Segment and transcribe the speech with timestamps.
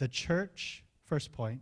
[0.00, 1.60] The church, first point,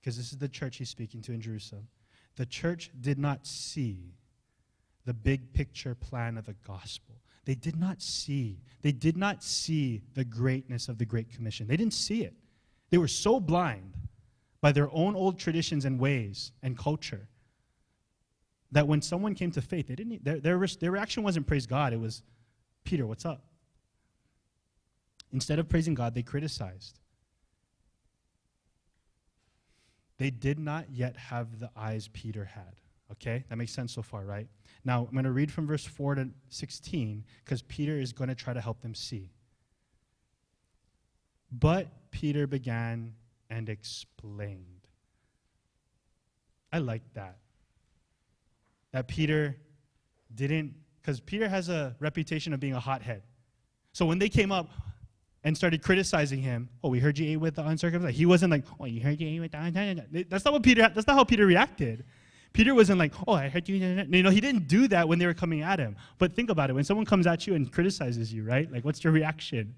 [0.00, 1.88] because this is the church he's speaking to in Jerusalem,
[2.36, 4.14] the church did not see
[5.04, 7.16] the big picture plan of the gospel.
[7.44, 8.62] They did not see.
[8.80, 11.66] They did not see the greatness of the Great Commission.
[11.66, 12.32] They didn't see it.
[12.88, 13.92] They were so blind
[14.62, 17.28] by their own old traditions and ways and culture
[18.72, 21.92] that when someone came to faith, they didn't, their, their, their reaction wasn't praise God,
[21.92, 22.22] it was,
[22.84, 23.44] Peter, what's up?
[25.30, 27.00] Instead of praising God, they criticized.
[30.20, 32.76] They did not yet have the eyes Peter had.
[33.10, 33.42] Okay?
[33.48, 34.46] That makes sense so far, right?
[34.84, 38.34] Now, I'm going to read from verse 4 to 16 because Peter is going to
[38.34, 39.30] try to help them see.
[41.50, 43.14] But Peter began
[43.48, 44.66] and explained.
[46.70, 47.38] I like that.
[48.92, 49.56] That Peter
[50.34, 53.22] didn't, because Peter has a reputation of being a hothead.
[53.94, 54.68] So when they came up
[55.42, 58.14] and started criticizing him, oh, we heard you ate with the uncircumcised.
[58.14, 60.30] He wasn't like, oh, you heard you ate with the uncircumcised.
[60.30, 60.82] That's not what Peter.
[60.82, 62.04] That's not how Peter reacted.
[62.52, 63.76] Peter wasn't like, oh, I heard you.
[63.76, 65.96] You know, he didn't do that when they were coming at him.
[66.18, 66.72] But think about it.
[66.74, 68.70] When someone comes at you and criticizes you, right?
[68.70, 69.74] Like, what's your reaction?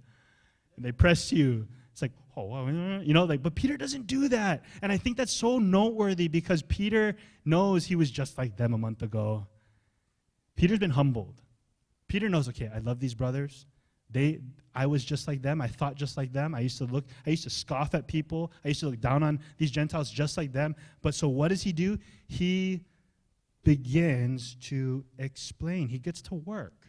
[0.76, 1.68] And they press you.
[1.92, 4.64] It's like, oh, you know, like, but Peter doesn't do that.
[4.80, 8.78] And I think that's so noteworthy because Peter knows he was just like them a
[8.78, 9.46] month ago.
[10.56, 11.42] Peter's been humbled.
[12.08, 13.66] Peter knows, okay, I love these brothers.
[14.12, 14.40] They,
[14.74, 15.60] I was just like them.
[15.60, 16.54] I thought just like them.
[16.54, 18.52] I used to look, I used to scoff at people.
[18.64, 20.76] I used to look down on these Gentiles just like them.
[21.02, 21.98] But so what does he do?
[22.28, 22.80] He
[23.64, 25.88] begins to explain.
[25.88, 26.86] He gets to work.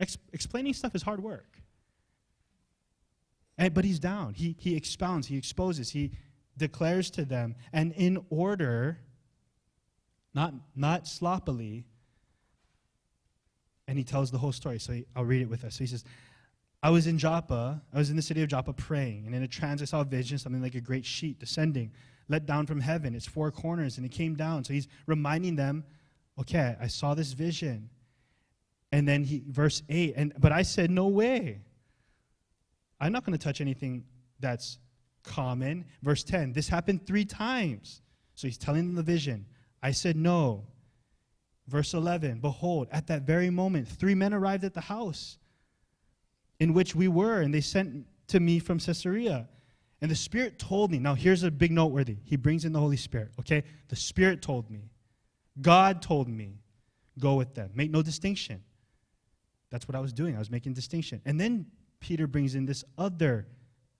[0.00, 1.60] Ex- explaining stuff is hard work.
[3.56, 4.34] And, but he's down.
[4.34, 6.12] He, he expounds, he exposes, he
[6.56, 7.56] declares to them.
[7.72, 8.98] And in order,
[10.34, 11.84] not, not sloppily,
[13.88, 14.78] and he tells the whole story.
[14.78, 15.76] So he, I'll read it with us.
[15.76, 16.04] So he says,
[16.82, 19.48] I was in Joppa, I was in the city of Joppa praying, and in a
[19.48, 21.92] trance I saw a vision, something like a great sheet descending,
[22.28, 24.62] let down from heaven, its four corners, and it came down.
[24.62, 25.84] So he's reminding them,
[26.38, 27.90] okay, I saw this vision.
[28.92, 31.60] And then he, verse 8, and but I said, No way.
[33.00, 34.04] I'm not going to touch anything
[34.40, 34.78] that's
[35.22, 35.84] common.
[36.02, 38.00] Verse 10, this happened three times.
[38.34, 39.46] So he's telling them the vision.
[39.82, 40.66] I said, No.
[41.66, 45.36] Verse 11, behold, at that very moment, three men arrived at the house
[46.60, 49.48] in which we were, and they sent to me from Caesarea.
[50.00, 52.16] And the Spirit told me, now here's a big noteworthy.
[52.24, 53.64] He brings in the Holy Spirit, okay?
[53.88, 54.90] The Spirit told me.
[55.60, 56.60] God told me,
[57.18, 57.70] go with them.
[57.74, 58.62] Make no distinction.
[59.70, 60.36] That's what I was doing.
[60.36, 61.20] I was making distinction.
[61.24, 61.66] And then
[62.00, 63.48] Peter brings in this other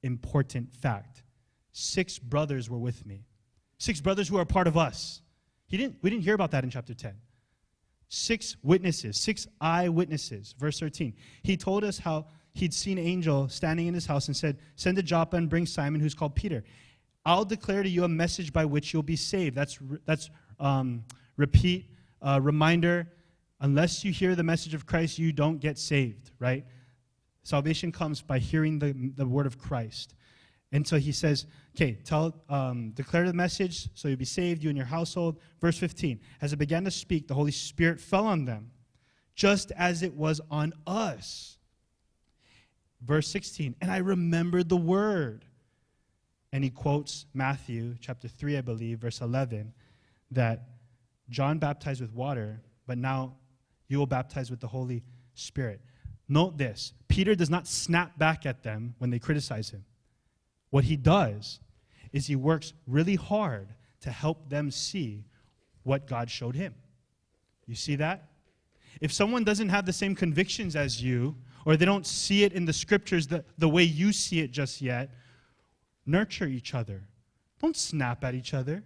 [0.02, 1.24] important fact.
[1.72, 3.24] Six brothers were with me.
[3.78, 5.20] Six brothers who are part of us.
[5.66, 7.14] He didn't, we didn't hear about that in chapter 10.
[8.08, 10.54] Six witnesses, six eyewitnesses.
[10.58, 11.14] Verse 13.
[11.42, 14.96] He told us how he'd seen an angel standing in his house and said, Send
[14.96, 16.64] to Joppa and bring Simon, who's called Peter.
[17.24, 19.54] I'll declare to you a message by which you'll be saved.
[19.54, 21.04] That's, that's um,
[21.36, 21.90] repeat,
[22.22, 23.08] uh, reminder.
[23.60, 26.64] Unless you hear the message of Christ, you don't get saved, right?
[27.42, 30.14] Salvation comes by hearing the, the word of Christ.
[30.72, 34.70] And so he says, okay, tell, um, declare the message so you'll be saved, you
[34.70, 35.40] and your household.
[35.60, 38.70] Verse 15, as it began to speak, the Holy Spirit fell on them,
[39.34, 41.57] just as it was on us.
[43.04, 45.44] Verse 16, and I remembered the word.
[46.52, 49.72] And he quotes Matthew chapter 3, I believe, verse 11,
[50.30, 50.62] that
[51.28, 53.34] John baptized with water, but now
[53.86, 55.04] you will baptize with the Holy
[55.34, 55.80] Spirit.
[56.28, 59.84] Note this Peter does not snap back at them when they criticize him.
[60.70, 61.60] What he does
[62.12, 63.68] is he works really hard
[64.00, 65.24] to help them see
[65.82, 66.74] what God showed him.
[67.66, 68.28] You see that?
[69.00, 72.64] If someone doesn't have the same convictions as you, or they don't see it in
[72.64, 75.10] the scriptures the, the way you see it just yet,
[76.06, 77.02] nurture each other.
[77.60, 78.84] Don't snap at each other.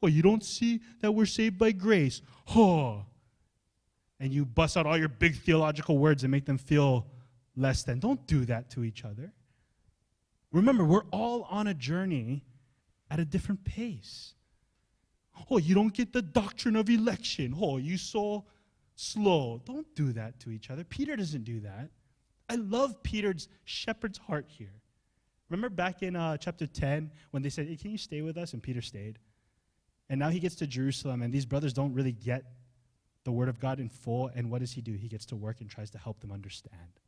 [0.00, 2.20] Well, you don't see that we're saved by grace.
[2.54, 3.06] Oh.
[4.20, 7.06] And you bust out all your big theological words and make them feel
[7.56, 8.00] less than.
[8.00, 9.32] Don't do that to each other.
[10.52, 12.44] Remember, we're all on a journey
[13.10, 14.34] at a different pace.
[15.50, 17.54] Oh, you don't get the doctrine of election.
[17.60, 18.44] Oh, you so
[18.96, 19.60] slow.
[19.64, 20.84] Don't do that to each other.
[20.84, 21.90] Peter doesn't do that.
[22.48, 24.82] I love Peter's shepherd's heart here.
[25.48, 28.52] Remember back in uh, chapter 10 when they said, hey, Can you stay with us?
[28.52, 29.18] And Peter stayed.
[30.08, 32.44] And now he gets to Jerusalem, and these brothers don't really get
[33.24, 34.30] the word of God in full.
[34.34, 34.92] And what does he do?
[34.92, 37.00] He gets to work and tries to help them understand.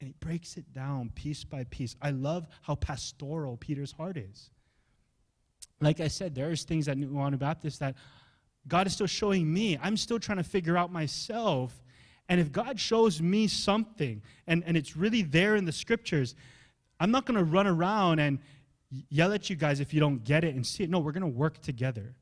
[0.00, 1.96] And he breaks it down piece by piece.
[2.00, 4.50] I love how pastoral Peter's heart is.
[5.80, 7.94] Like I said, there's things at Nu'uanu Baptist that
[8.66, 9.78] God is still showing me.
[9.82, 11.82] I'm still trying to figure out myself.
[12.28, 16.34] And if God shows me something and, and it's really there in the scriptures,
[16.98, 18.38] I'm not going to run around and
[19.10, 20.90] yell at you guys if you don't get it and see it.
[20.90, 22.14] No, we're going to work together.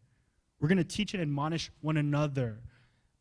[0.60, 2.60] We're going to teach and admonish one another.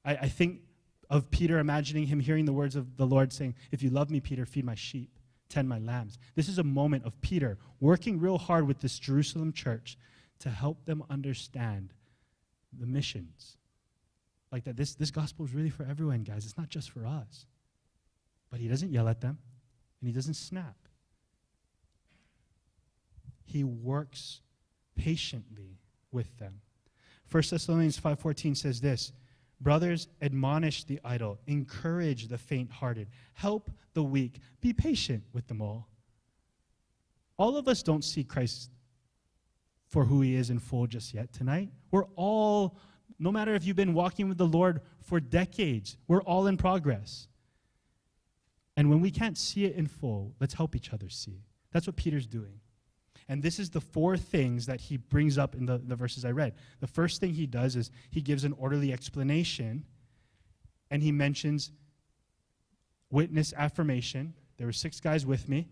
[0.03, 0.61] I, I think
[1.09, 4.19] of Peter imagining him hearing the words of the Lord saying, If you love me,
[4.19, 5.19] Peter, feed my sheep,
[5.49, 6.17] tend my lambs.
[6.35, 9.97] This is a moment of Peter working real hard with this Jerusalem church
[10.39, 11.93] to help them understand
[12.77, 13.57] the missions.
[14.51, 16.45] Like that, this, this gospel is really for everyone, guys.
[16.45, 17.45] It's not just for us.
[18.49, 19.37] But he doesn't yell at them
[19.99, 20.75] and he doesn't snap.
[23.45, 24.41] He works
[24.95, 25.79] patiently
[26.11, 26.61] with them.
[27.31, 29.13] 1 Thessalonians 5:14 says this,
[29.61, 35.61] Brothers, admonish the idle, encourage the faint hearted, help the weak, be patient with them
[35.61, 35.87] all.
[37.37, 38.71] All of us don't see Christ
[39.91, 41.69] for who he is in full just yet tonight.
[41.91, 42.77] We're all,
[43.19, 47.27] no matter if you've been walking with the Lord for decades, we're all in progress.
[48.77, 51.43] And when we can't see it in full, let's help each other see.
[51.73, 52.61] That's what Peter's doing.
[53.27, 56.31] And this is the four things that he brings up in the, the verses I
[56.31, 56.53] read.
[56.79, 59.85] The first thing he does is he gives an orderly explanation
[60.89, 61.71] and he mentions
[63.09, 64.33] witness affirmation.
[64.57, 65.67] There were six guys with me.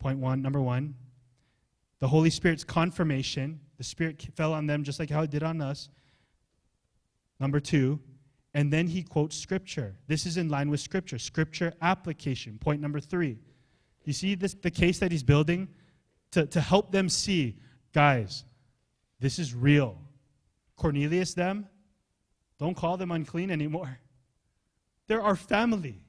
[0.00, 0.94] Point one, number one.
[2.00, 3.60] The Holy Spirit's confirmation.
[3.78, 5.88] The Spirit fell on them just like how it did on us.
[7.38, 8.00] Number two.
[8.52, 9.94] And then he quotes Scripture.
[10.08, 11.18] This is in line with Scripture.
[11.18, 12.58] Scripture application.
[12.58, 13.38] Point number three.
[14.04, 15.68] You see this, the case that he's building?
[16.32, 17.56] to, to help them see,
[17.92, 18.44] guys,
[19.18, 19.98] this is real.
[20.76, 21.68] Cornelius, them,
[22.58, 23.98] don't call them unclean anymore.
[25.08, 26.04] They're our family.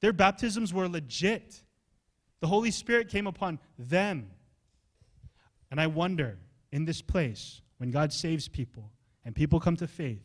[0.00, 1.62] Their baptisms were legit.
[2.40, 4.30] The Holy Spirit came upon them.
[5.70, 6.38] And I wonder,
[6.72, 8.90] in this place, when God saves people
[9.24, 10.22] and people come to faith,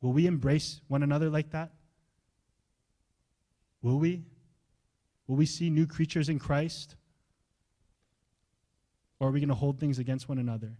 [0.00, 1.72] will we embrace one another like that?
[3.82, 4.24] Will we?
[5.26, 6.96] Will we see new creatures in Christ?
[9.18, 10.72] Or are we going to hold things against one another?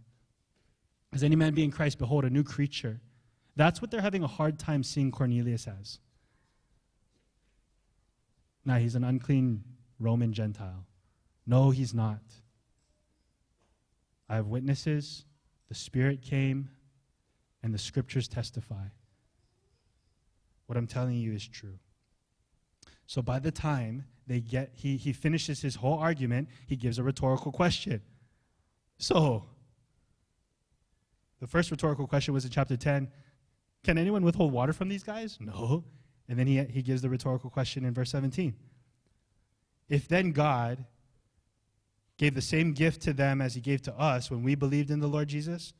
[1.13, 2.99] As any man be in Christ, behold, a new creature.
[3.55, 5.99] That's what they're having a hard time seeing Cornelius as.
[8.65, 9.63] Now, he's an unclean
[9.99, 10.85] Roman Gentile.
[11.45, 12.21] No, he's not.
[14.29, 15.25] I have witnesses.
[15.69, 16.69] The Spirit came,
[17.63, 18.85] and the scriptures testify.
[20.67, 21.79] What I'm telling you is true.
[23.07, 27.03] So by the time they get, he, he finishes his whole argument, he gives a
[27.03, 28.01] rhetorical question.
[28.97, 29.43] So,
[31.39, 33.09] the first rhetorical question was in chapter 10
[33.83, 35.37] Can anyone withhold water from these guys?
[35.39, 35.83] No.
[36.27, 38.55] And then he, he gives the rhetorical question in verse 17.
[39.89, 40.85] If then God
[42.17, 44.99] gave the same gift to them as he gave to us when we believed in
[44.99, 45.73] the Lord Jesus,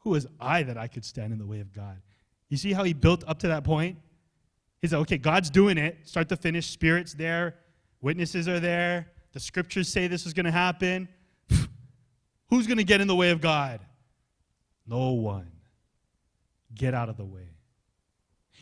[0.00, 2.00] who was I that I could stand in the way of God?
[2.48, 3.98] You see how he built up to that point?
[4.80, 6.66] He's like, okay, God's doing it, start to finish.
[6.66, 7.54] Spirit's there,
[8.00, 11.08] witnesses are there, the scriptures say this is going to happen.
[12.50, 13.80] Who's going to get in the way of God?
[14.86, 15.50] No one.
[16.74, 17.48] Get out of the way.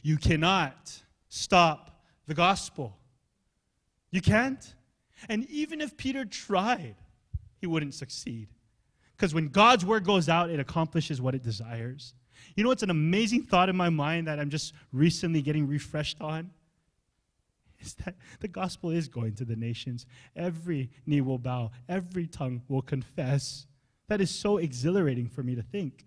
[0.02, 2.96] You cannot stop the gospel.
[4.10, 4.74] You can't.
[5.28, 6.96] And even if Peter tried,
[7.60, 8.48] he wouldn't succeed.
[9.16, 12.14] Because when God's word goes out, it accomplishes what it desires.
[12.56, 16.20] You know what's an amazing thought in my mind that I'm just recently getting refreshed
[16.20, 16.50] on?
[17.80, 20.04] Is that the gospel is going to the nations.
[20.36, 23.66] Every knee will bow, every tongue will confess
[24.10, 26.04] that is so exhilarating for me to think.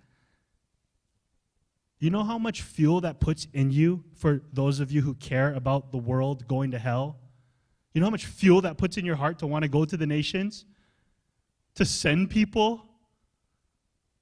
[2.00, 5.54] You know how much fuel that puts in you for those of you who care
[5.54, 7.18] about the world going to hell?
[7.94, 9.96] You know how much fuel that puts in your heart to want to go to
[9.96, 10.66] the nations?
[11.76, 12.84] To send people?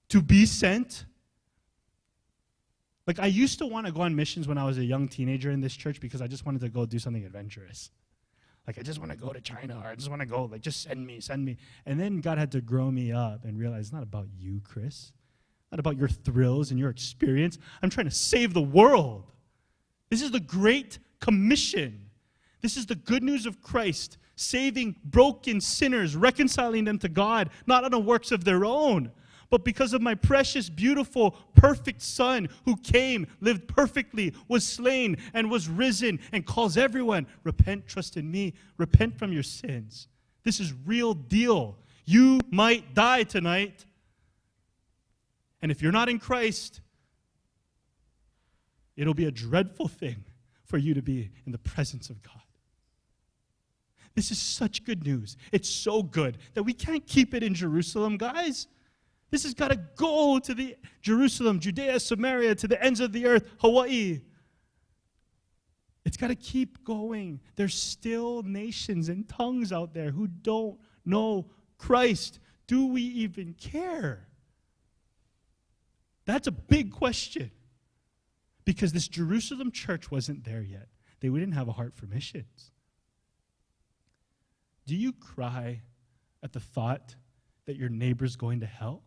[0.10, 1.06] To be sent?
[3.08, 5.52] Like, I used to want to go on missions when I was a young teenager
[5.52, 7.92] in this church because I just wanted to go do something adventurous.
[8.68, 10.46] Like, I just want to go to China or I just want to go.
[10.46, 11.58] Like, just send me, send me.
[11.86, 15.14] And then God had to grow me up and realize it's not about you, Chris.
[15.72, 17.58] Not about your thrills and your experience.
[17.82, 19.32] I'm trying to save the world.
[20.10, 22.11] This is the Great Commission.
[22.62, 27.84] This is the good news of Christ, saving broken sinners, reconciling them to God, not
[27.84, 29.12] on the works of their own,
[29.50, 35.52] but because of my precious, beautiful, perfect Son who came, lived perfectly, was slain, and
[35.52, 40.08] was risen, and calls everyone, repent, trust in me, repent from your sins.
[40.44, 41.78] This is real deal.
[42.06, 43.86] You might die tonight.
[45.62, 46.80] And if you're not in Christ,
[48.96, 50.24] it'll be a dreadful thing
[50.64, 52.42] for you to be in the presence of God.
[54.16, 55.38] This is such good news.
[55.52, 58.68] It's so good that we can't keep it in Jerusalem, guys.
[59.30, 63.26] This has got to go to the Jerusalem, Judea, Samaria, to the ends of the
[63.26, 64.22] earth, Hawaii.
[66.04, 67.40] It's got to keep going.
[67.56, 72.40] There's still nations and tongues out there who don't know Christ.
[72.68, 74.28] Do we even care?
[76.26, 77.52] That's a big question.
[78.66, 80.88] Because this Jerusalem church wasn't there yet.
[81.20, 82.71] They didn't have a heart for missions.
[84.92, 85.84] Do you cry
[86.44, 87.16] at the thought
[87.66, 89.04] that your neighbor's going to hell?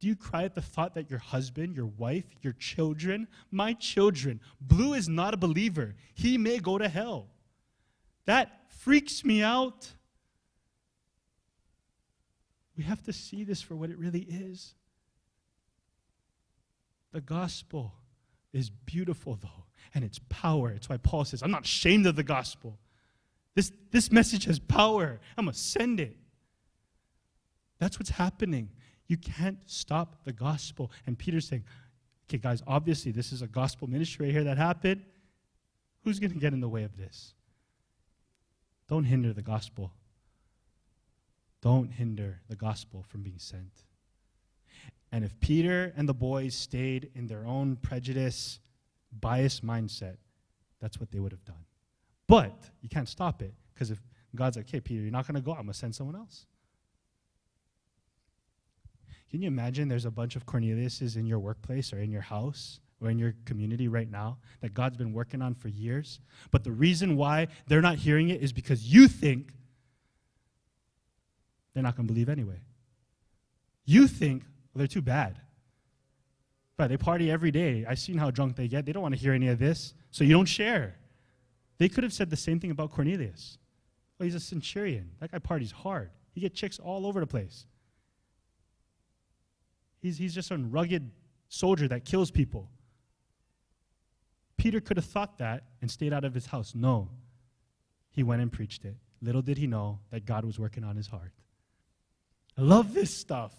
[0.00, 4.40] Do you cry at the thought that your husband, your wife, your children, my children,
[4.60, 5.94] Blue is not a believer.
[6.12, 7.28] He may go to hell.
[8.24, 9.92] That freaks me out.
[12.76, 14.74] We have to see this for what it really is.
[17.12, 17.94] The gospel
[18.52, 20.70] is beautiful, though, and it's power.
[20.70, 22.80] It's why Paul says, I'm not ashamed of the gospel.
[23.56, 25.18] This, this message has power.
[25.36, 26.16] I'm going to send it.
[27.80, 28.68] That's what's happening.
[29.08, 30.92] You can't stop the gospel.
[31.06, 31.64] And Peter's saying,
[32.28, 35.02] okay, guys, obviously this is a gospel ministry right here that happened.
[36.04, 37.34] Who's going to get in the way of this?
[38.88, 39.90] Don't hinder the gospel.
[41.62, 43.84] Don't hinder the gospel from being sent.
[45.10, 48.60] And if Peter and the boys stayed in their own prejudice,
[49.18, 50.16] biased mindset,
[50.80, 51.64] that's what they would have done.
[52.28, 54.00] But you can't stop it because if
[54.34, 56.46] God's like, okay, Peter, you're not going to go, I'm going to send someone else.
[59.30, 62.80] Can you imagine there's a bunch of Corneliuses in your workplace or in your house
[63.00, 66.20] or in your community right now that God's been working on for years?
[66.50, 69.52] But the reason why they're not hearing it is because you think
[71.74, 72.60] they're not going to believe anyway.
[73.84, 75.40] You think well, they're too bad.
[76.76, 77.84] But they party every day.
[77.88, 78.84] I've seen how drunk they get.
[78.84, 79.94] They don't want to hear any of this.
[80.10, 80.96] So you don't share.
[81.78, 83.58] They could have said the same thing about Cornelius.
[84.18, 85.10] Oh, he's a centurion.
[85.20, 86.10] That guy parties hard.
[86.32, 87.66] He gets chicks all over the place.
[90.00, 91.10] He's, he's just a rugged
[91.48, 92.70] soldier that kills people.
[94.56, 96.74] Peter could have thought that and stayed out of his house.
[96.74, 97.10] No.
[98.10, 98.96] He went and preached it.
[99.20, 101.32] Little did he know that God was working on his heart.
[102.56, 103.54] I love this stuff.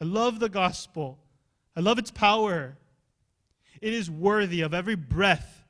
[0.00, 1.18] I love the gospel.
[1.76, 2.76] I love its power.
[3.80, 5.61] It is worthy of every breath.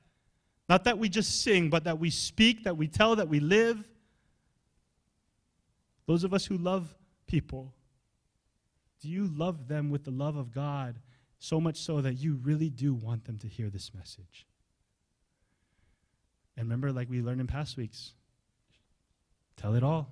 [0.73, 3.87] Not that we just sing, but that we speak, that we tell, that we live.
[6.07, 6.95] Those of us who love
[7.27, 7.75] people,
[9.03, 10.99] do you love them with the love of God
[11.39, 14.47] so much so that you really do want them to hear this message?
[16.57, 18.15] And remember, like we learned in past weeks,
[19.59, 20.11] tell it all.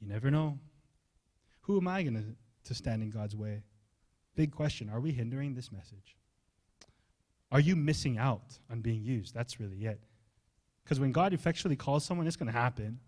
[0.00, 0.58] You never know.
[1.64, 3.64] Who am I going to stand in God's way?
[4.34, 4.88] Big question.
[4.88, 6.16] Are we hindering this message?
[7.50, 9.34] Are you missing out on being used?
[9.34, 10.00] That's really it.
[10.84, 12.98] Because when God effectually calls someone, it's going to happen.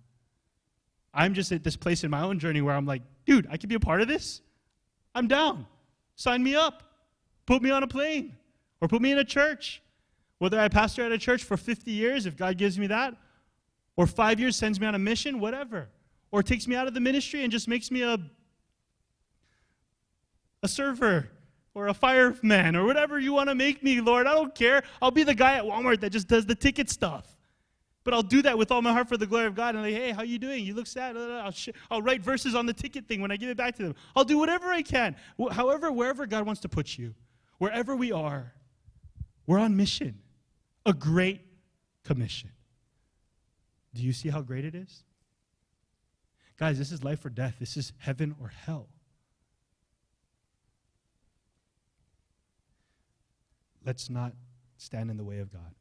[1.12, 3.68] I'm just at this place in my own journey where I'm like, dude, I can
[3.68, 4.40] be a part of this.
[5.14, 5.66] I'm down.
[6.16, 6.82] Sign me up.
[7.46, 8.36] Put me on a plane
[8.80, 9.82] or put me in a church.
[10.38, 13.14] Whether I pastor at a church for 50 years, if God gives me that,
[13.96, 15.88] or five years sends me on a mission, whatever.
[16.30, 18.18] Or takes me out of the ministry and just makes me a,
[20.62, 21.28] a server
[21.74, 24.26] or a fireman or whatever you want to make me, Lord.
[24.26, 24.82] I don't care.
[25.00, 27.36] I'll be the guy at Walmart that just does the ticket stuff.
[28.02, 29.74] But I'll do that with all my heart for the glory of God.
[29.74, 30.64] And like, hey, how you doing?
[30.64, 31.16] You look sad.
[31.16, 33.82] I'll, sh- I'll write verses on the ticket thing when I give it back to
[33.82, 33.94] them.
[34.16, 35.16] I'll do whatever I can.
[35.50, 37.14] However, wherever God wants to put you,
[37.58, 38.54] wherever we are,
[39.46, 40.18] we're on mission.
[40.86, 41.42] A great
[42.04, 42.50] commission.
[43.94, 45.04] Do you see how great it is?
[46.56, 47.56] Guys, this is life or death.
[47.60, 48.88] This is heaven or hell.
[53.90, 54.34] Let's not
[54.76, 55.74] stand in the way of God.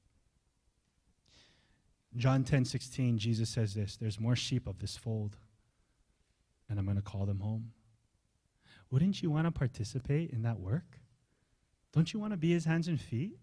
[2.17, 5.37] John 10 16, Jesus says this There's more sheep of this fold,
[6.67, 7.69] and I'm going to call them home.
[8.89, 10.97] Wouldn't you want to participate in that work?
[11.93, 13.37] Don't you want to be his hands and feet?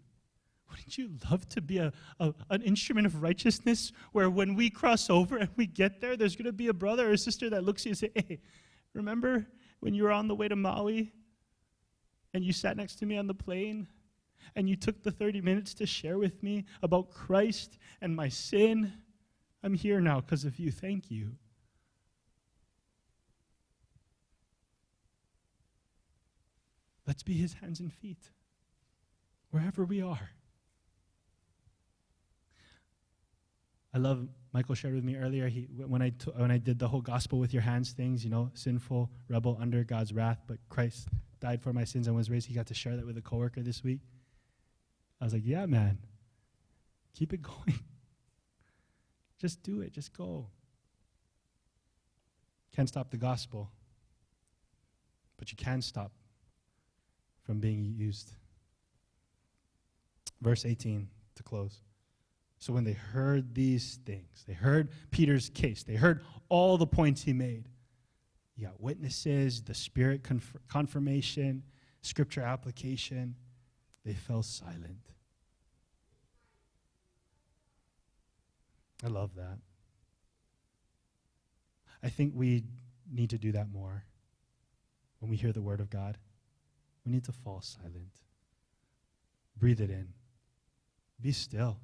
[0.69, 5.09] Wouldn't you love to be a, a, an instrument of righteousness where when we cross
[5.09, 7.63] over and we get there, there's going to be a brother or a sister that
[7.63, 8.41] looks at you and say, Hey,
[8.93, 9.47] remember
[9.79, 11.13] when you were on the way to Maui
[12.33, 13.87] and you sat next to me on the plane
[14.55, 18.93] and you took the 30 minutes to share with me about Christ and my sin.
[19.63, 20.71] I'm here now because of you.
[20.71, 21.35] Thank you.
[27.05, 28.31] Let's be his hands and feet
[29.51, 30.29] wherever we are.
[33.93, 36.87] I love Michael shared with me earlier he, when, I t- when I did the
[36.87, 41.07] whole gospel with your hands things, you know, sinful, rebel, under God's wrath, but Christ
[41.39, 42.47] died for my sins and was raised.
[42.47, 44.01] He got to share that with a coworker this week.
[45.19, 45.97] I was like, yeah, man.
[47.13, 47.79] Keep it going.
[49.39, 49.93] Just do it.
[49.93, 50.47] Just go.
[52.75, 53.71] Can't stop the gospel,
[55.37, 56.11] but you can stop
[57.43, 58.33] from being used.
[60.41, 61.81] Verse 18 to close.
[62.59, 67.23] So when they heard these things, they heard Peter's case, they heard all the points
[67.23, 67.69] he made.
[68.55, 71.63] You got witnesses, the Spirit conf- confirmation,
[72.01, 73.35] scripture application.
[74.07, 75.11] They fell silent.
[79.03, 79.57] I love that.
[82.01, 82.63] I think we
[83.11, 84.05] need to do that more
[85.19, 86.17] when we hear the word of God.
[87.05, 88.21] We need to fall silent.
[89.57, 90.07] Breathe it in.
[91.19, 91.77] Be still.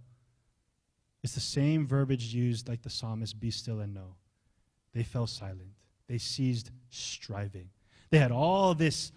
[1.24, 4.15] It's the same verbiage used like the psalmist be still and know.
[4.94, 5.74] They fell silent.
[6.08, 7.68] They ceased striving.
[8.12, 9.12] They had all this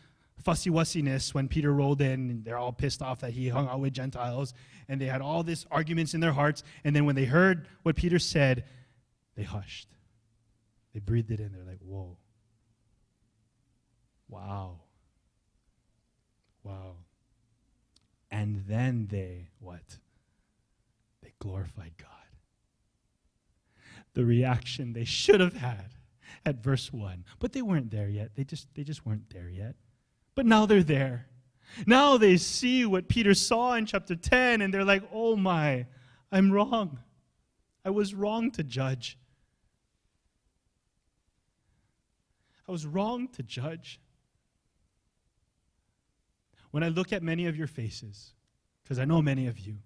[0.46, 3.80] fussy wussiness when Peter rolled in, and they're all pissed off that he hung out
[3.80, 4.54] with Gentiles,
[4.88, 6.62] and they had all these arguments in their hearts.
[6.84, 8.64] And then when they heard what Peter said,
[9.34, 9.88] they hushed.
[10.94, 11.52] They breathed it in.
[11.52, 12.16] They're like, whoa.
[14.28, 14.82] Wow.
[16.62, 16.94] Wow.
[18.30, 19.98] And then they, what?
[21.22, 22.10] They glorified God.
[24.14, 25.90] The reaction they should have had
[26.44, 27.24] at verse 1.
[27.40, 28.36] But they weren't there yet.
[28.36, 29.74] They just, they just weren't there yet.
[30.36, 31.26] But now they're there.
[31.86, 35.86] Now they see what Peter saw in chapter 10, and they're like, oh my,
[36.30, 37.00] I'm wrong.
[37.84, 39.18] I was wrong to judge.
[42.68, 44.00] I was wrong to judge.
[46.70, 48.34] When I look at many of your faces,
[48.82, 49.78] because I know many of you,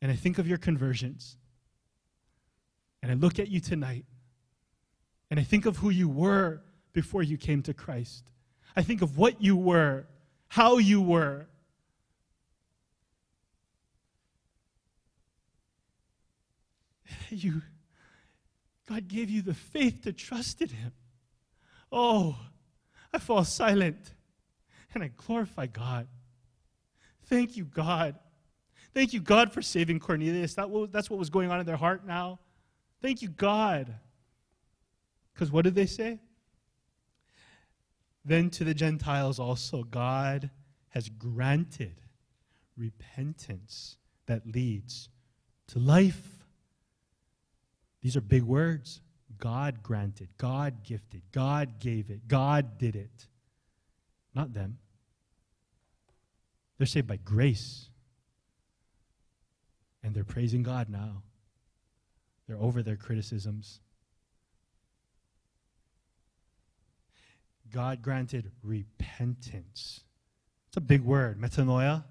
[0.00, 1.36] and I think of your conversions,
[3.02, 4.06] and I look at you tonight,
[5.30, 8.30] and I think of who you were before you came to Christ.
[8.78, 10.06] I think of what you were,
[10.46, 11.48] how you were.
[17.30, 17.60] You,
[18.88, 20.92] God gave you the faith to trust in Him.
[21.90, 22.38] Oh,
[23.12, 24.14] I fall silent
[24.94, 26.06] and I glorify God.
[27.26, 28.14] Thank you, God.
[28.94, 30.54] Thank you, God, for saving Cornelius.
[30.54, 32.38] That was, that's what was going on in their heart now.
[33.02, 33.92] Thank you, God.
[35.34, 36.20] Because what did they say?
[38.28, 40.50] Then to the Gentiles also, God
[40.90, 42.02] has granted
[42.76, 45.08] repentance that leads
[45.68, 46.44] to life.
[48.02, 49.00] These are big words.
[49.38, 53.28] God granted, God gifted, God gave it, God did it.
[54.34, 54.76] Not them.
[56.76, 57.88] They're saved by grace.
[60.02, 61.22] And they're praising God now.
[62.46, 63.80] They're over their criticisms.
[67.72, 70.00] God granted repentance.
[70.68, 72.04] It's a big word, metanoia.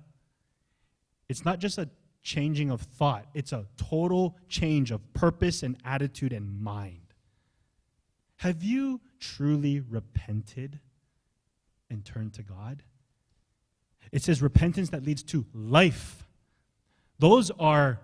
[1.29, 1.89] It's not just a
[2.23, 7.13] changing of thought, it's a total change of purpose and attitude and mind.
[8.37, 10.79] Have you truly repented
[11.89, 12.83] and turned to God?
[14.11, 16.23] It says repentance that leads to life.
[17.19, 17.99] Those are,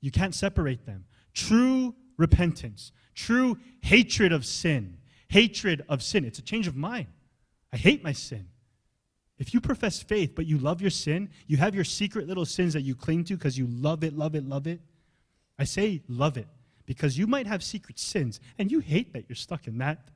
[0.00, 1.04] you can't separate them.
[1.32, 4.97] True repentance, true hatred of sin,
[5.28, 6.24] hatred of sin.
[6.24, 7.06] It's a change of mind.
[7.72, 8.48] I hate my sin.
[9.38, 12.72] If you profess faith, but you love your sin, you have your secret little sins
[12.72, 14.80] that you cling to because you love it, love it, love it.
[15.58, 16.48] I say love it
[16.86, 20.08] because you might have secret sins and you hate that you're stuck in that.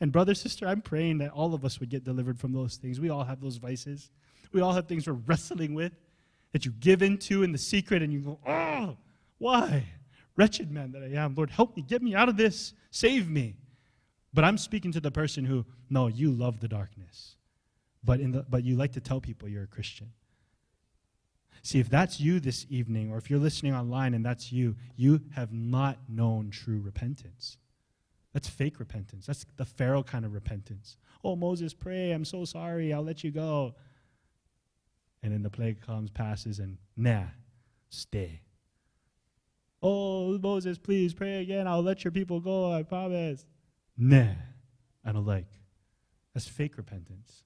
[0.00, 3.00] And, brother, sister, I'm praying that all of us would get delivered from those things.
[3.00, 4.10] We all have those vices.
[4.52, 5.92] We all have things we're wrestling with
[6.52, 8.96] that you give into in the secret and you go, oh,
[9.38, 9.84] why?
[10.36, 11.34] Wretched man that I am.
[11.34, 11.82] Lord, help me.
[11.82, 12.72] Get me out of this.
[12.90, 13.56] Save me.
[14.32, 17.36] But I'm speaking to the person who, no, you love the darkness.
[18.04, 20.12] But, in the, but you like to tell people you're a Christian.
[21.62, 25.20] See, if that's you this evening, or if you're listening online and that's you, you
[25.34, 27.58] have not known true repentance.
[28.32, 29.26] That's fake repentance.
[29.26, 30.96] That's the Pharaoh kind of repentance.
[31.22, 32.12] Oh, Moses, pray.
[32.12, 32.92] I'm so sorry.
[32.92, 33.74] I'll let you go.
[35.22, 37.24] And then the plague comes, passes, and nah,
[37.90, 38.40] stay.
[39.82, 41.66] Oh, Moses, please pray again.
[41.66, 42.72] I'll let your people go.
[42.72, 43.44] I promise.
[44.02, 44.32] Nah,
[45.04, 45.60] I don't like.
[46.32, 47.44] That's fake repentance.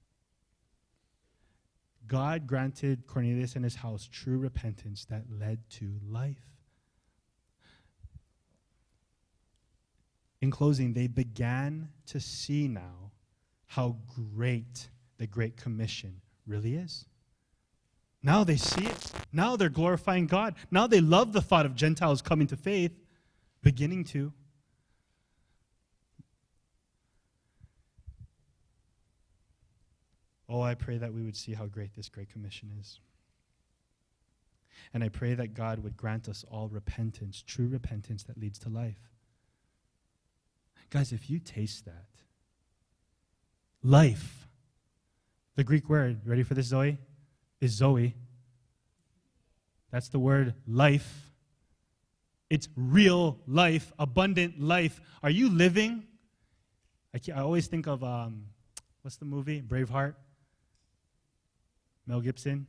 [2.07, 6.47] God granted Cornelius and his house true repentance that led to life.
[10.39, 13.11] In closing, they began to see now
[13.65, 13.97] how
[14.33, 14.87] great
[15.17, 17.05] the Great Commission really is.
[18.23, 19.11] Now they see it.
[19.33, 20.55] Now they're glorifying God.
[20.71, 22.93] Now they love the thought of Gentiles coming to faith,
[23.61, 24.31] beginning to.
[30.47, 32.99] Oh, I pray that we would see how great this Great Commission is.
[34.93, 38.69] And I pray that God would grant us all repentance, true repentance that leads to
[38.69, 38.99] life.
[40.89, 42.05] Guys, if you taste that,
[43.81, 44.47] life,
[45.55, 46.97] the Greek word, ready for this, Zoe?
[47.61, 48.15] Is Zoe.
[49.91, 51.31] That's the word life.
[52.49, 55.01] It's real life, abundant life.
[55.23, 56.03] Are you living?
[57.13, 58.43] I, I always think of, um,
[59.01, 59.61] what's the movie?
[59.61, 60.15] Braveheart?
[62.07, 62.67] Mel Gibson?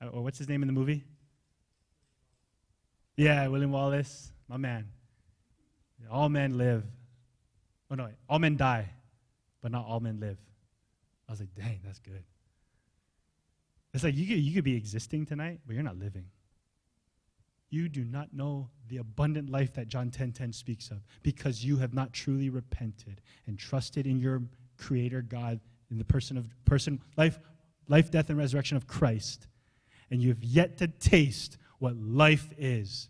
[0.00, 1.04] Uh, or what's his name in the movie?
[3.16, 4.88] Yeah, William Wallace, my man.
[6.10, 6.84] All men live.
[7.90, 8.90] Oh, no, all men die,
[9.60, 10.38] but not all men live.
[11.28, 12.24] I was like, dang, that's good.
[13.94, 16.26] It's like you could, you could be existing tonight, but you're not living.
[17.68, 21.64] You do not know the abundant life that John 10:10 10, 10 speaks of because
[21.64, 24.42] you have not truly repented and trusted in your
[24.76, 25.60] creator God
[25.90, 27.38] in the person of person life
[27.88, 29.46] life death and resurrection of Christ.
[30.10, 33.08] And you have yet to taste what life is.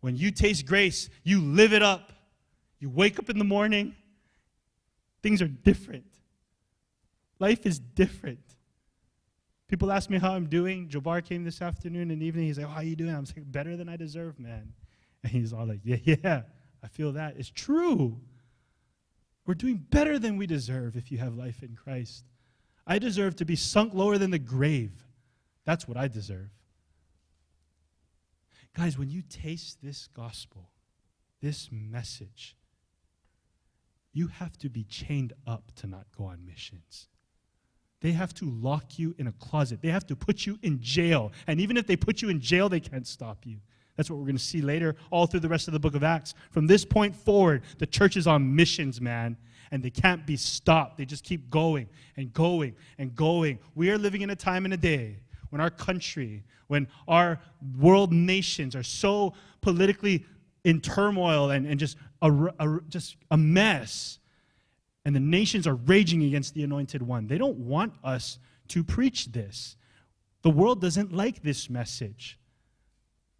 [0.00, 2.12] When you taste grace, you live it up.
[2.78, 3.94] You wake up in the morning,
[5.22, 6.06] things are different.
[7.38, 8.40] Life is different.
[9.68, 10.88] People ask me how I'm doing.
[10.88, 12.46] Jabbar came this afternoon and evening.
[12.46, 13.14] He's like, oh, How you doing?
[13.14, 14.72] I'm saying, Better than I deserve, man.
[15.22, 16.42] And he's all like, Yeah, yeah,
[16.82, 17.36] I feel that.
[17.38, 18.20] It's true.
[19.46, 22.24] We're doing better than we deserve if you have life in Christ.
[22.86, 24.92] I deserve to be sunk lower than the grave.
[25.64, 26.50] That's what I deserve.
[28.76, 30.70] Guys, when you taste this gospel,
[31.40, 32.56] this message,
[34.12, 37.08] you have to be chained up to not go on missions.
[38.00, 39.80] They have to lock you in a closet.
[39.80, 41.32] They have to put you in jail.
[41.46, 43.58] And even if they put you in jail, they can't stop you.
[43.96, 46.02] That's what we're going to see later, all through the rest of the book of
[46.02, 46.34] Acts.
[46.50, 49.36] From this point forward, the church is on missions, man,
[49.72, 50.98] and they can't be stopped.
[50.98, 53.58] They just keep going and going and going.
[53.74, 55.16] We are living in a time and a day
[55.50, 57.40] when our country, when our
[57.78, 59.32] world nations are so
[59.62, 60.24] politically
[60.62, 62.30] in turmoil and, and just, a,
[62.60, 64.18] a, just a mess
[65.04, 67.26] and the nations are raging against the anointed one.
[67.26, 69.76] They don't want us to preach this.
[70.42, 72.38] The world doesn't like this message.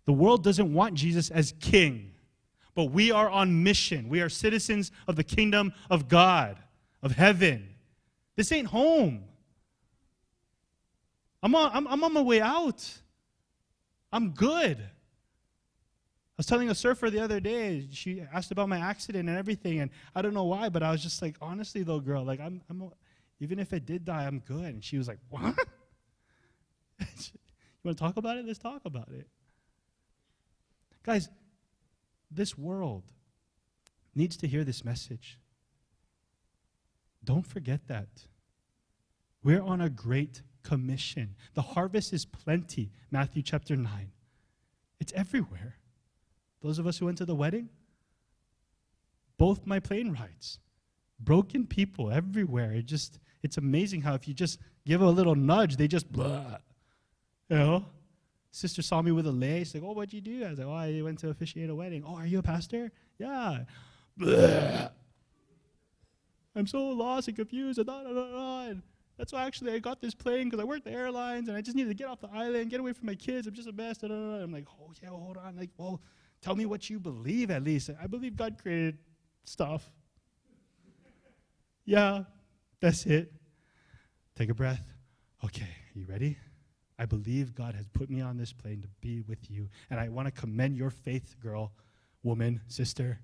[0.07, 2.12] The world doesn't want Jesus as king.
[2.75, 4.09] But we are on mission.
[4.09, 6.59] We are citizens of the kingdom of God,
[7.03, 7.75] of heaven.
[8.37, 9.25] This ain't home.
[11.43, 12.89] I'm on, I'm, I'm on my way out.
[14.13, 14.79] I'm good
[16.33, 19.81] I was telling a surfer the other day, she asked about my accident and everything,
[19.81, 22.63] and I don't know why, but I was just like, honestly though, girl, like I'm,
[22.71, 22.91] I'm
[23.39, 24.65] even if it did die, I'm good.
[24.65, 25.43] And she was like, what?
[27.01, 27.07] you
[27.85, 28.47] want to talk about it?
[28.47, 29.29] Let's talk about it.
[31.03, 31.29] Guys,
[32.37, 33.05] this world
[34.15, 35.39] needs to hear this message.
[37.25, 38.09] Don't forget that.
[39.43, 41.35] We're on a great commission.
[41.55, 44.13] The harvest is plenty, Matthew chapter 9.
[45.01, 45.77] It's everywhere.
[46.61, 47.69] Those of us who went to the wedding,
[49.37, 50.61] both my plane rides,
[51.19, 52.73] broken people everywhere.
[52.73, 56.59] It just, it's amazing how if you just give a little nudge, they just blah.
[57.49, 57.85] You know?
[58.53, 59.61] Sister saw me with a lei.
[59.61, 61.75] She's like, "Oh, what'd you do?" I was like, "Oh, I went to officiate a
[61.75, 63.65] wedding." "Oh, are you a pastor?" "Yeah."
[66.55, 67.79] I'm so lost and confused.
[67.79, 68.83] And, and
[69.17, 71.77] that's why actually I got this plane because I worked the airlines and I just
[71.77, 73.47] needed to get off the island, get away from my kids.
[73.47, 74.03] I'm just a mess.
[74.03, 75.57] I'm like, oh yeah, hold on.
[75.57, 76.03] Like, well,
[76.43, 77.89] Tell me what you believe at least.
[78.03, 78.99] I believe God created
[79.45, 79.89] stuff.
[81.85, 82.25] yeah,
[82.81, 83.33] that's it.
[84.35, 84.83] Take a breath.
[85.45, 86.37] Okay, are you ready?
[86.99, 89.69] I believe God has put me on this plane to be with you.
[89.91, 91.73] And I want to commend your faith, girl,
[92.23, 93.19] woman, sister.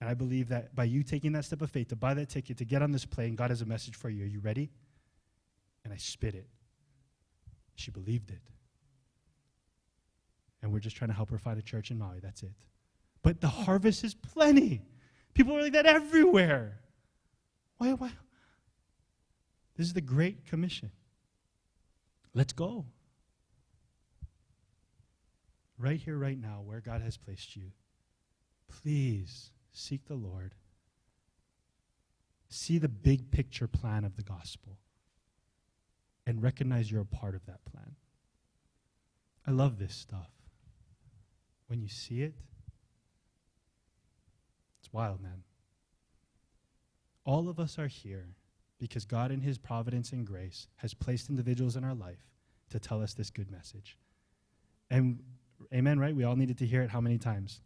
[0.00, 2.58] And I believe that by you taking that step of faith to buy that ticket,
[2.58, 4.24] to get on this plane, God has a message for you.
[4.24, 4.70] Are you ready?
[5.84, 6.48] And I spit it.
[7.76, 8.40] She believed it
[10.66, 12.18] and we're just trying to help her find a church in Maui.
[12.20, 12.50] That's it.
[13.22, 14.82] But the harvest is plenty.
[15.32, 16.80] People are like that everywhere.
[17.78, 17.92] Why?
[17.92, 18.10] Why?
[19.76, 20.90] This is the Great Commission.
[22.36, 22.84] Let's go.
[25.78, 27.72] Right here, right now, where God has placed you.
[28.68, 30.54] Please seek the Lord.
[32.50, 34.76] See the big picture plan of the gospel
[36.26, 37.96] and recognize you're a part of that plan.
[39.46, 40.30] I love this stuff
[41.68, 42.34] when you see it,
[44.78, 45.42] it's wild, man.
[47.24, 48.36] All of us are here
[48.88, 52.26] because God, in His providence and grace, has placed individuals in our life
[52.70, 53.96] to tell us this good message.
[54.90, 55.20] And
[55.72, 56.14] amen, right?
[56.14, 57.60] We all needed to hear it how many times?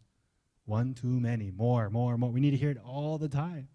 [0.65, 2.29] One too many, more, more, more.
[2.29, 3.67] We need to hear it all the time.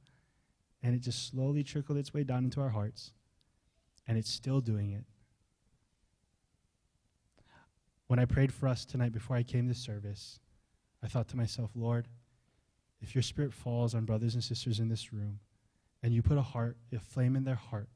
[0.83, 3.13] And it just slowly trickled its way down into our hearts.
[4.07, 5.05] And it's still doing it.
[8.07, 10.39] When I prayed for us tonight before I came to service,
[11.03, 12.07] I thought to myself, Lord,
[13.01, 15.41] if your spirit falls on brothers and sisters in this room
[16.07, 17.89] and you put a heart, a flame in their heart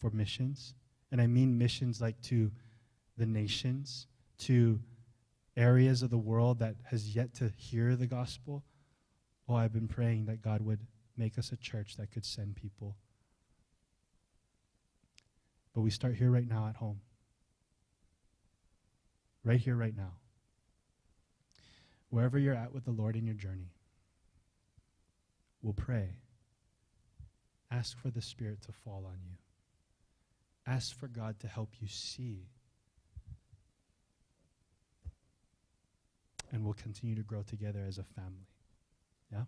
[0.00, 0.74] for missions,
[1.12, 2.50] and I mean missions like to
[3.16, 4.80] the nations, to
[5.56, 8.64] areas of the world that has yet to hear the gospel,
[9.48, 10.80] oh, I've been praying that God would
[11.16, 12.96] make us a church that could send people.
[15.76, 17.02] But we start here right now at home.
[19.44, 20.14] Right here, right now.
[22.08, 23.70] Wherever you're at with the Lord in your journey,
[25.62, 26.16] we'll pray.
[27.74, 29.36] Ask for the Spirit to fall on you.
[30.66, 32.46] Ask for God to help you see.
[36.52, 38.46] And we'll continue to grow together as a family.
[39.32, 39.44] Yeah?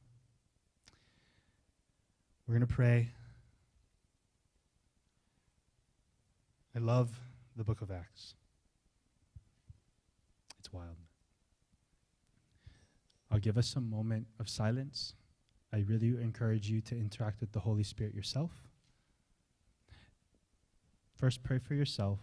[2.47, 3.11] We're going to pray.
[6.75, 7.21] I love
[7.57, 8.35] the book of Acts.
[10.59, 10.97] It's wild.
[13.31, 15.15] I'll give us a moment of silence.
[15.77, 18.51] I really encourage you to interact with the Holy Spirit yourself.
[21.15, 22.19] First, pray for yourself,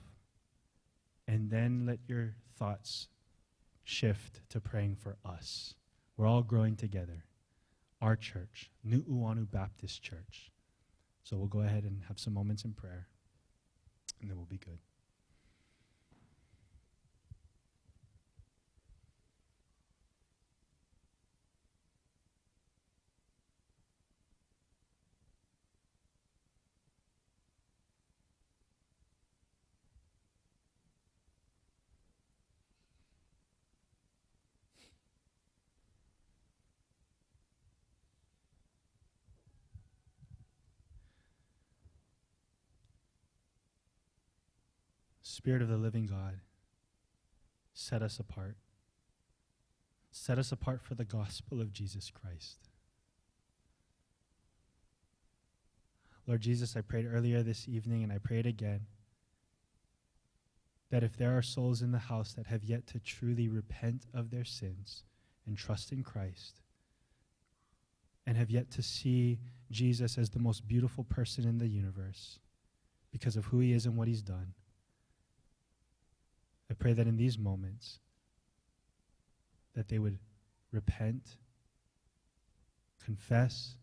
[1.28, 3.10] and then let your thoughts
[3.84, 5.76] shift to praying for us.
[6.18, 7.26] We're all growing together.
[8.02, 10.52] Our church, New Nu'uanu Baptist Church.
[11.22, 13.08] So we'll go ahead and have some moments in prayer,
[14.20, 14.80] and then we'll be good.
[45.34, 46.42] Spirit of the living God,
[47.74, 48.56] set us apart.
[50.12, 52.70] Set us apart for the gospel of Jesus Christ.
[56.28, 58.82] Lord Jesus, I prayed earlier this evening and I prayed again
[60.92, 64.30] that if there are souls in the house that have yet to truly repent of
[64.30, 65.04] their sins
[65.48, 66.62] and trust in Christ,
[68.28, 69.40] and have yet to see
[69.72, 72.38] Jesus as the most beautiful person in the universe
[73.12, 74.54] because of who he is and what he's done,
[76.74, 78.00] I pray that in these moments
[79.76, 80.18] that they would
[80.72, 81.38] repent,
[83.06, 83.76] confess,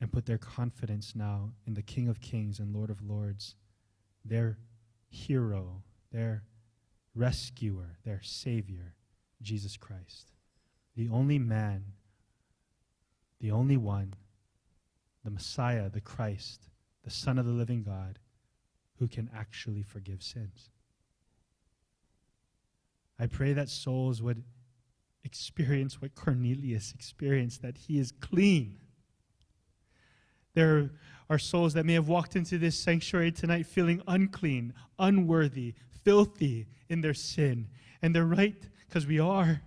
[0.00, 3.54] and put their confidence now in the King of Kings and Lord of Lords,
[4.24, 4.58] their
[5.08, 6.42] hero, their
[7.14, 8.96] rescuer, their Savior,
[9.40, 10.32] Jesus Christ.
[10.96, 11.92] The only man,
[13.38, 14.14] the only one,
[15.22, 16.70] the Messiah, the Christ,
[17.04, 18.18] the Son of the living God,
[18.98, 20.70] who can actually forgive sins.
[23.20, 24.42] I pray that souls would
[25.24, 28.78] experience what Cornelius experienced, that he is clean.
[30.54, 30.90] There
[31.28, 37.02] are souls that may have walked into this sanctuary tonight feeling unclean, unworthy, filthy in
[37.02, 37.68] their sin.
[38.00, 38.56] And they're right,
[38.88, 39.60] because we are.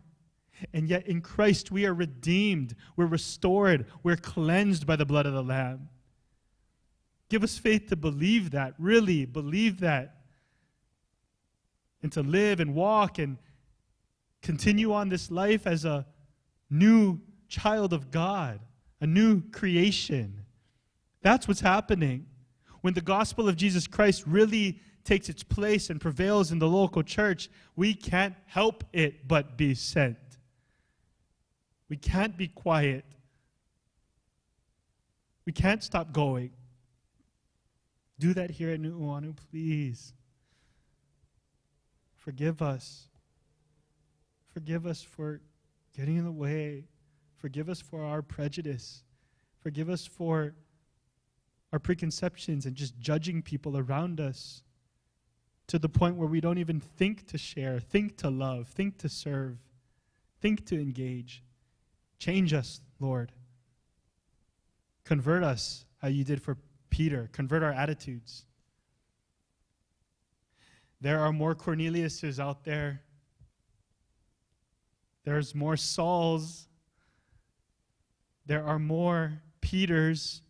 [0.73, 5.33] And yet in Christ we are redeemed, we're restored, we're cleansed by the blood of
[5.33, 5.89] the Lamb.
[7.29, 10.22] Give us faith to believe that, really believe that
[12.03, 13.37] and to live and walk and
[14.41, 16.05] continue on this life as a
[16.69, 18.59] new child of God,
[19.01, 20.45] a new creation.
[21.21, 22.27] That's what's happening.
[22.81, 27.03] When the gospel of Jesus Christ really takes its place and prevails in the local
[27.03, 30.17] church, we can't help it but be sent.
[31.89, 33.05] We can't be quiet.
[35.45, 36.51] We can't stop going.
[38.19, 40.13] Do that here at Nu'uanu, please.
[42.23, 43.09] Forgive us.
[44.53, 45.41] Forgive us for
[45.95, 46.85] getting in the way.
[47.35, 49.03] Forgive us for our prejudice.
[49.59, 50.53] Forgive us for
[51.73, 54.63] our preconceptions and just judging people around us
[55.67, 59.09] to the point where we don't even think to share, think to love, think to
[59.09, 59.57] serve,
[60.39, 61.43] think to engage.
[62.19, 63.33] Change us, Lord.
[65.03, 66.57] Convert us how you did for
[66.89, 67.29] Peter.
[67.33, 68.45] Convert our attitudes.
[71.03, 73.01] There are more Corneliuses out there.
[75.25, 76.69] There's more Sauls.
[78.45, 80.41] There are more Peters.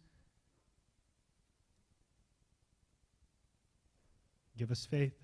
[4.55, 5.17] Give us faith.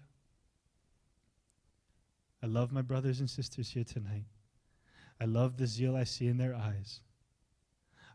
[2.42, 4.26] I love my brothers and sisters here tonight.
[5.22, 7.02] I love the zeal I see in their eyes.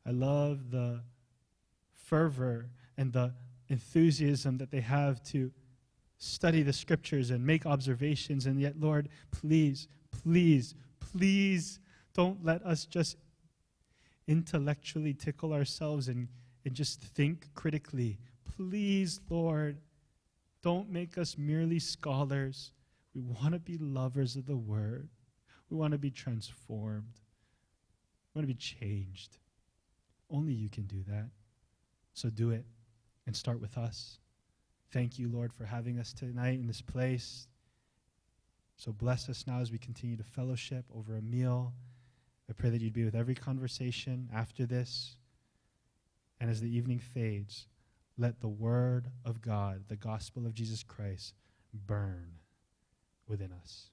[0.05, 1.03] I love the
[1.92, 3.35] fervor and the
[3.68, 5.53] enthusiasm that they have to
[6.18, 8.46] study the scriptures and make observations.
[8.46, 11.79] And yet, Lord, please, please, please
[12.14, 13.16] don't let us just
[14.27, 16.29] intellectually tickle ourselves and,
[16.64, 18.18] and just think critically.
[18.57, 19.79] Please, Lord,
[20.62, 22.72] don't make us merely scholars.
[23.14, 25.09] We want to be lovers of the word.
[25.70, 27.20] We want to be transformed.
[28.35, 29.38] We want to be changed.
[30.31, 31.29] Only you can do that.
[32.14, 32.64] So do it
[33.27, 34.18] and start with us.
[34.95, 37.49] Thank you, Lord, for having us tonight in this place.
[38.77, 41.73] So bless us now as we continue to fellowship over a meal.
[42.49, 45.17] I pray that you'd be with every conversation after this.
[46.41, 47.67] And as the evening fades,
[48.17, 51.35] let the word of God, the gospel of Jesus Christ,
[51.73, 52.31] burn
[53.27, 53.91] within us.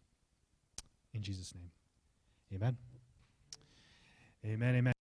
[1.16, 1.72] In Jesus' name,
[2.54, 2.78] amen.
[4.46, 5.01] Amen, amen.